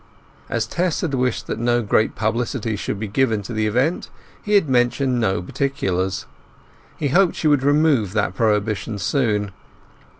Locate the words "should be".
2.75-3.07